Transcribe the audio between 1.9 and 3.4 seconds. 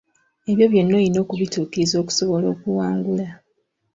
okusobola okuwangula.